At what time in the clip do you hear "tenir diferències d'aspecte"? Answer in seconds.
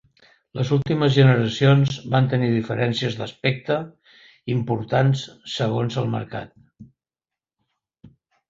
2.31-3.77